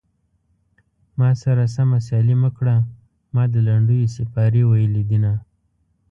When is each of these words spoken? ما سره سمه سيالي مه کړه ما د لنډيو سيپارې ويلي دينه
ما 1.19 1.29
سره 1.43 1.65
سمه 1.75 1.99
سيالي 2.07 2.35
مه 2.41 2.49
کړه 2.57 2.75
ما 3.33 3.43
د 3.53 3.55
لنډيو 3.67 4.11
سيپارې 4.15 4.63
ويلي 4.65 5.03
دينه 5.09 5.33